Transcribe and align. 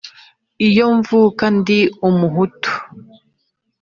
Iyo 0.67 0.85
mvuka 0.97 1.45
ndi 1.57 1.79
umuhutu 2.07 2.71